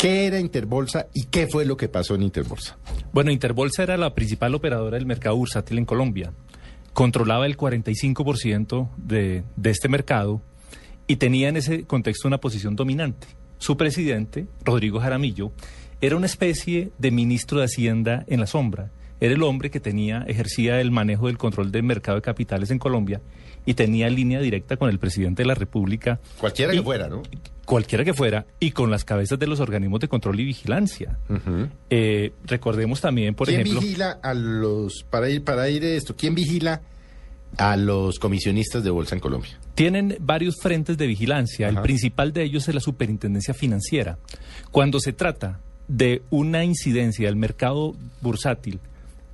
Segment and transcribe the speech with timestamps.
[0.00, 2.78] ¿Qué era Interbolsa y qué fue lo que pasó en Interbolsa?
[3.12, 6.32] Bueno, Interbolsa era la principal operadora del mercado bursátil en Colombia.
[6.94, 10.40] Controlaba el 45% de, de este mercado
[11.06, 13.26] y tenía en ese contexto una posición dominante.
[13.58, 15.52] Su presidente, Rodrigo Jaramillo,
[16.00, 18.90] era una especie de ministro de Hacienda en la sombra.
[19.20, 22.78] Era el hombre que tenía, ejercía el manejo del control del mercado de capitales en
[22.78, 23.20] Colombia
[23.66, 26.18] y tenía línea directa con el presidente de la República.
[26.38, 27.22] Cualquiera Y- que fuera, ¿no?
[27.66, 31.18] Cualquiera que fuera, y con las cabezas de los organismos de control y vigilancia.
[31.88, 33.80] Eh, recordemos también, por ¿Quién ejemplo.
[33.80, 36.82] vigila a los, para ir, para ir esto, quién vigila
[37.58, 39.60] a los comisionistas de bolsa en Colombia?
[39.76, 41.68] Tienen varios frentes de vigilancia.
[41.68, 41.76] Ajá.
[41.78, 44.18] El principal de ellos es la superintendencia financiera.
[44.72, 48.80] Cuando se trata de una incidencia del mercado bursátil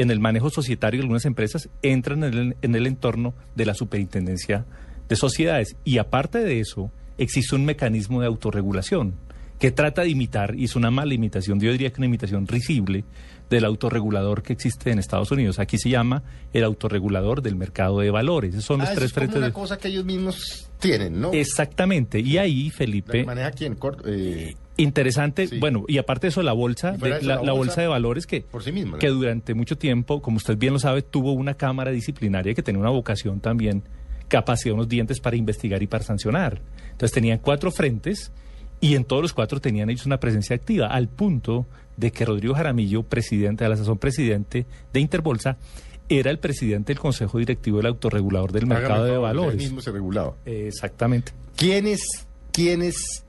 [0.00, 3.74] en el manejo societario de algunas empresas, entran en el, en el entorno de la
[3.74, 4.64] superintendencia
[5.08, 5.76] de sociedades.
[5.84, 9.14] Y aparte de eso, existe un mecanismo de autorregulación
[9.58, 13.04] que trata de imitar, y es una mala imitación, yo diría que una imitación risible
[13.50, 15.58] del autorregulador que existe en Estados Unidos.
[15.58, 18.52] Aquí se llama el autorregulador del mercado de valores.
[18.54, 19.52] Esos son los Ah, tres es como frentes una de...
[19.52, 21.32] cosa que ellos mismos tienen, ¿no?
[21.32, 22.20] Exactamente.
[22.20, 23.76] Y ahí, ¿La Felipe, maneja quién?
[24.06, 25.58] Eh, interesante, Sí.
[25.58, 28.26] bueno, y aparte de eso, la bolsa, de- eso, la, la la bolsa de valores
[28.26, 28.98] que, por sí misma, ¿no?
[28.98, 32.80] que durante mucho tiempo, como usted bien lo sabe, tuvo una cámara disciplinaria que tenía
[32.80, 33.82] una vocación también,
[34.28, 36.60] capacidad, unos dientes para investigar y para sancionar.
[36.92, 38.32] Entonces tenían cuatro frentes
[38.80, 42.54] y en todos los cuatro tenían ellos una presencia activa, al punto de que Rodrigo
[42.54, 45.56] Jaramillo, presidente de la sazón presidente de Interbolsa,
[46.08, 49.56] era el presidente del Consejo Directivo del Autorregulador del hágame Mercado de él Valores.
[49.56, 50.34] mismo se regulaba.
[50.46, 51.32] Eh, Exactamente.
[51.56, 52.00] ¿Quiénes,
[52.52, 53.24] ¿Quiénes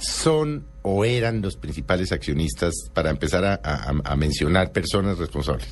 [0.00, 5.68] son o eran los principales accionistas para empezar a, mencionar personas responsables?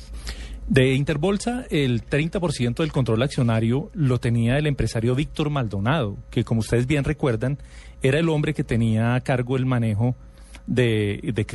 [0.67, 6.59] De Interbolsa, el 30% del control accionario lo tenía el empresario Víctor Maldonado, que como
[6.59, 7.57] ustedes bien recuerdan,
[8.03, 10.15] era el hombre que tenía a cargo el manejo
[10.67, 11.45] de, de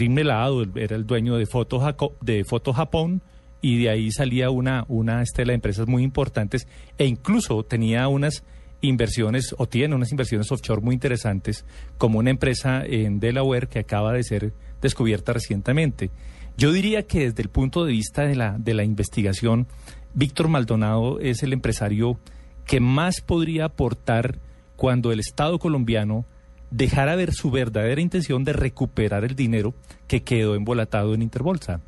[0.63, 1.81] el- era el dueño de Foto,
[2.21, 3.23] de Japón,
[3.63, 6.67] y de ahí salía una, una estela de empresas muy importantes,
[6.99, 8.43] e incluso tenía unas
[8.89, 11.65] inversiones, o tiene unas inversiones offshore muy interesantes,
[11.99, 16.11] como una empresa en Delaware que acaba de ser descubierta recientemente.
[16.57, 19.67] Yo diría que desde el punto de vista de la, de la investigación,
[20.15, 22.19] Víctor Maldonado es el empresario
[22.67, 24.39] que más podría aportar
[24.77, 26.25] cuando el Estado colombiano
[26.71, 29.75] dejara ver su verdadera intención de recuperar el dinero
[30.09, 31.81] que quedó embolatado en Interbolsa.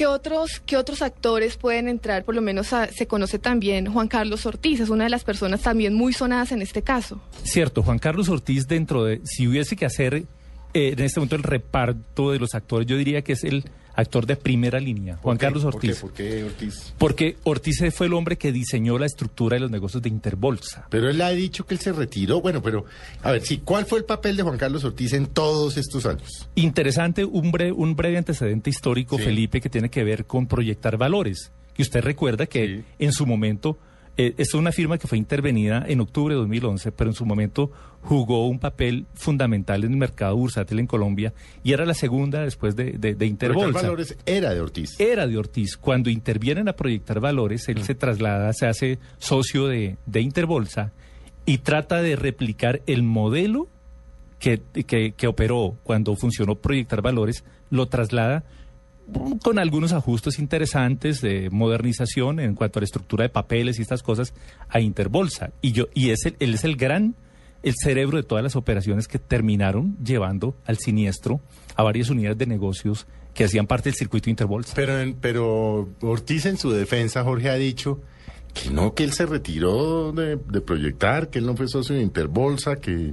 [0.00, 2.24] ¿Qué otros, ¿Qué otros actores pueden entrar?
[2.24, 5.60] Por lo menos a- se conoce también Juan Carlos Ortiz, es una de las personas
[5.60, 7.20] también muy sonadas en este caso.
[7.42, 10.24] Cierto, Juan Carlos Ortiz dentro de, si hubiese que hacer eh,
[10.72, 13.64] en este momento el reparto de los actores, yo diría que es el
[13.94, 15.36] actor de primera línea, Juan.
[15.38, 15.88] Carlos ¿Por qué?
[15.88, 16.00] Ortiz.
[16.00, 16.94] ¿Por qué Ortiz?
[16.98, 20.86] Porque Ortiz fue el hombre que diseñó la estructura de los negocios de Interbolsa.
[20.90, 22.40] Pero él ha dicho que él se retiró.
[22.40, 22.84] Bueno, pero
[23.22, 26.48] a ver, sí, ¿cuál fue el papel de Juan Carlos Ortiz en todos estos años?
[26.54, 29.24] Interesante, un breve, un breve antecedente histórico, Sí.
[29.24, 31.52] Felipe, que tiene que ver con proyectar valores.
[31.76, 32.84] Y usted recuerda que Sí.
[32.98, 33.78] en su momento,
[34.16, 37.70] eh, es una firma que fue intervenida en octubre de 2011, pero en su momento
[38.02, 41.32] jugó un papel fundamental en el mercado bursátil en Colombia
[41.62, 43.82] y era la segunda después de, de, de Interbolsa.
[43.82, 44.98] Valores era de Ortiz.
[44.98, 45.76] Era de Ortiz.
[45.76, 50.92] Cuando intervienen a proyectar valores, él se traslada, se hace socio de, de Interbolsa
[51.46, 53.68] y trata de replicar el modelo
[54.38, 58.69] que, que, que operó cuando funcionó proyectar valores, lo traslada mm,
[59.42, 64.02] con algunos ajustes interesantes de modernización en cuanto a la estructura de papeles y estas
[64.02, 64.34] cosas
[64.68, 65.50] a Interbolsa.
[65.60, 67.14] Y yo y es el, él es el gran
[67.62, 71.40] el cerebro de todas las operaciones que terminaron llevando al siniestro
[71.76, 74.72] a varias unidades de negocios que hacían parte del circuito Interbolsa.
[74.74, 78.00] Pero, pero Ortiz en su defensa, Jorge, ha dicho
[78.54, 82.76] que no, que él se retiró de proyectar, que él no fue socio de Interbolsa,
[82.76, 83.12] que,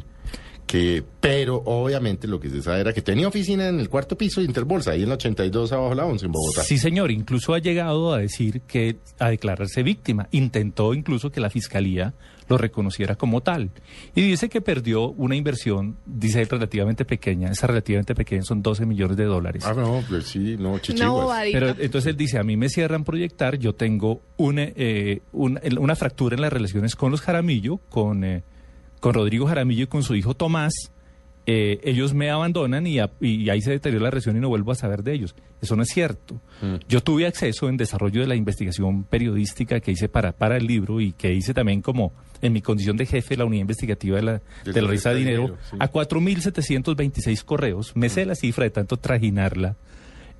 [0.67, 4.41] que, pero obviamente lo que se sabe era que tenía oficina en el cuarto piso
[4.41, 6.63] de Interbolsa, ahí en la 82 abajo la 11 en Bogotá.
[6.63, 10.27] Sí, señor, incluso ha llegado a decir que a declararse víctima.
[10.31, 12.13] Intentó incluso que la fiscalía
[12.49, 13.71] lo reconociera como tal.
[14.13, 17.49] Y dice que perdió una inversión, dice él, relativamente pequeña.
[17.49, 19.65] Esa relativamente pequeña son 12 millones de dólares.
[19.65, 20.79] Ah, no, pues sí, no,
[21.11, 21.59] bobadita.
[21.59, 25.95] Pero entonces él dice, a mí me cierran proyectar, yo tengo una, eh, una, una
[25.95, 28.43] fractura en las relaciones con los Jaramillo, con, eh,
[28.99, 30.73] con Rodrigo Jaramillo y con su hijo Tomás,
[31.49, 34.73] eh, ellos me abandonan y, a- y ahí se deteriora la relación y no vuelvo
[34.73, 35.33] a saber de ellos.
[35.61, 36.41] Eso no es cierto.
[36.61, 36.75] Mm.
[36.89, 40.99] Yo tuve acceso en desarrollo de la investigación periodística que hice para, para el libro
[40.99, 42.11] y que hice también como
[42.41, 45.13] en mi condición de jefe de la unidad investigativa de la, de la revista Revista
[45.13, 45.77] Dinero, Dinero, sí.
[45.79, 47.93] a 4.726 correos.
[47.95, 49.75] Me sé la cifra de tanto trajinarla.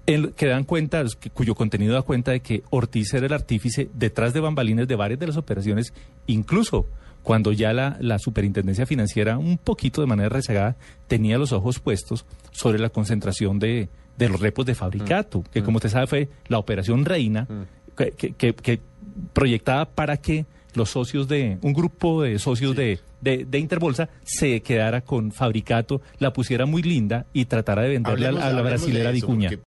[0.10, 1.04] en- que dan cuenta,
[1.34, 5.20] cuyo contenido da cuenta de que Ortiz era el artífice detrás de bambalines de varias
[5.20, 5.94] de las operaciones,
[6.28, 6.88] incluso
[7.28, 10.78] cuando ya la, la superintendencia financiera, un poquito de manera rezagada,
[11.08, 15.76] tenía los ojos puestos sobre la concentración de, de los repos de fabricato, que como
[15.76, 17.46] usted sabe fue la operación reina,
[17.98, 18.80] que, que- que- que
[19.34, 24.62] proyectada para que los socios de, un grupo de socios de, de, de Interbolsa se
[24.62, 29.10] quedara con fabricato, la pusiera muy linda y tratara de venderla a a la brasilera
[29.12, 29.50] Vicuña.